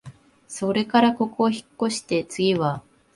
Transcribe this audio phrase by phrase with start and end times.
[0.47, 2.81] それからここをひっこして、つぎは、